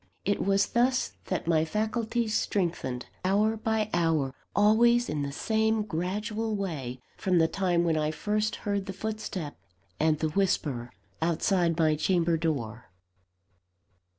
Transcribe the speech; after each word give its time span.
It 0.25 0.43
was 0.43 0.65
thus 0.69 1.11
that 1.25 1.45
my 1.45 1.63
faculties 1.63 2.35
strengthened, 2.35 3.05
hour 3.23 3.55
by 3.55 3.87
hour, 3.93 4.33
always 4.55 5.07
in 5.09 5.21
the 5.21 5.31
same 5.31 5.83
gradual 5.83 6.55
way, 6.55 6.99
from 7.17 7.37
the 7.37 7.47
time 7.47 7.83
when 7.83 7.97
I 7.97 8.09
first 8.09 8.55
heard 8.65 8.87
the 8.87 8.93
footstep 8.97 9.55
and 9.99 10.17
the 10.17 10.29
whisper 10.29 10.91
outside 11.21 11.77
my 11.77 11.95
chamber 11.95 12.35
door. 12.35 12.89